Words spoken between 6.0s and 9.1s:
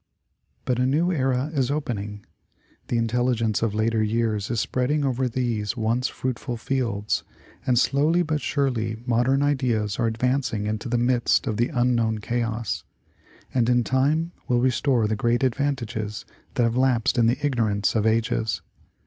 fruitful fields, and slowly but surely